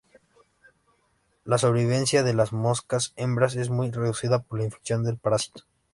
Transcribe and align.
La 1.43 1.59
sobrevivencia 1.59 2.23
de 2.23 2.33
las 2.33 2.53
moscas 2.53 3.13
hembras 3.17 3.55
es 3.55 3.69
muy 3.69 3.91
reducida 3.91 4.41
por 4.41 4.57
la 4.57 4.65
infección 4.65 5.03
del 5.03 5.17
parásito. 5.19 5.65